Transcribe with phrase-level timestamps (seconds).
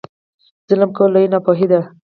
[0.69, 1.79] ظلم کول لویه ناپوهي ده.